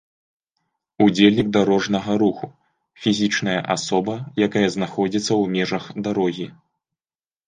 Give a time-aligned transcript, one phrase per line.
[1.03, 2.45] Удзельнік дарожнага руху—
[3.03, 4.15] фізічная асоба,
[4.47, 6.47] якая знаходзiцца ў межах дарогі